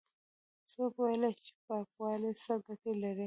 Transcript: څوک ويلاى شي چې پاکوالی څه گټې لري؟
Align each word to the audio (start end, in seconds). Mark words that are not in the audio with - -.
څوک 0.71 0.93
ويلاى 0.97 1.31
شي 1.35 1.39
چې 1.45 1.53
پاکوالی 1.65 2.31
څه 2.43 2.53
گټې 2.65 2.91
لري؟ 3.01 3.19